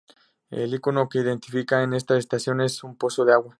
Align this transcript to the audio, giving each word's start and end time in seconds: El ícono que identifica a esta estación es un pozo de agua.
El 0.49 0.73
ícono 0.73 1.07
que 1.07 1.19
identifica 1.19 1.77
a 1.77 1.95
esta 1.95 2.17
estación 2.17 2.59
es 2.61 2.83
un 2.83 2.95
pozo 2.97 3.23
de 3.23 3.33
agua. 3.33 3.49